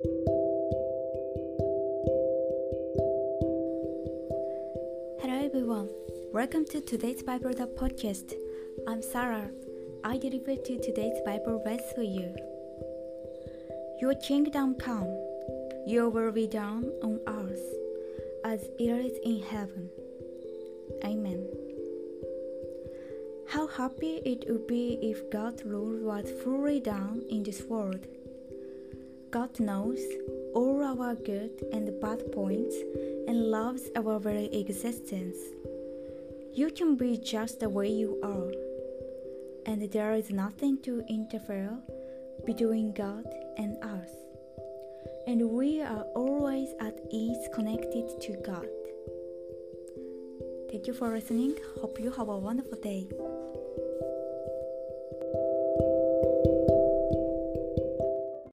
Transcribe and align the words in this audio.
Hello 0.00 0.12
everyone, 5.42 5.88
welcome 6.32 6.64
to 6.66 6.80
today's 6.80 7.24
Bible 7.24 7.50
podcast. 7.50 8.32
I'm 8.86 9.02
Sarah. 9.02 9.50
I 10.04 10.18
deliver 10.18 10.54
to 10.54 10.78
today's 10.78 11.20
Bible 11.26 11.60
verse 11.66 11.82
for 11.96 12.02
you. 12.02 12.32
Your 14.00 14.14
kingdom 14.14 14.76
come, 14.76 15.08
your 15.84 16.10
will 16.10 16.30
be 16.30 16.46
done 16.46 16.92
on 17.02 17.18
earth 17.26 17.74
as 18.44 18.68
it 18.78 18.84
is 18.84 19.18
in 19.24 19.42
heaven. 19.42 19.90
Amen. 21.04 21.44
How 23.48 23.66
happy 23.66 24.20
it 24.24 24.44
would 24.48 24.68
be 24.68 25.00
if 25.02 25.28
God's 25.30 25.64
rule 25.64 25.98
was 25.98 26.30
fully 26.44 26.78
done 26.78 27.24
in 27.28 27.42
this 27.42 27.62
world. 27.62 28.06
God 29.30 29.60
knows 29.60 30.00
all 30.54 30.82
our 30.82 31.14
good 31.14 31.62
and 31.72 32.00
bad 32.00 32.32
points 32.32 32.76
and 33.26 33.50
loves 33.50 33.90
our 33.94 34.18
very 34.18 34.46
existence. 34.46 35.36
You 36.54 36.70
can 36.70 36.96
be 36.96 37.18
just 37.18 37.60
the 37.60 37.68
way 37.68 37.88
you 37.88 38.18
are, 38.22 38.52
and 39.66 39.82
there 39.92 40.12
is 40.12 40.30
nothing 40.30 40.78
to 40.82 41.04
interfere 41.08 41.76
between 42.46 42.92
God 42.92 43.26
and 43.58 43.76
us. 43.84 44.08
And 45.26 45.50
we 45.50 45.82
are 45.82 46.06
always 46.14 46.70
at 46.80 46.98
ease 47.10 47.48
connected 47.54 48.20
to 48.22 48.32
God. 48.46 48.66
Thank 50.70 50.86
you 50.86 50.94
for 50.94 51.08
listening. 51.08 51.56
Hope 51.80 52.00
you 52.00 52.10
have 52.12 52.28
a 52.28 52.38
wonderful 52.38 52.78
day. 52.78 53.08